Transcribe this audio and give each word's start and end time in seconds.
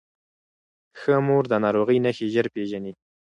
ښه 0.99 1.15
مور 1.27 1.43
د 1.49 1.53
ناروغۍ 1.63 1.97
نښې 2.05 2.27
ژر 2.33 2.47
پیژني. 2.55 2.93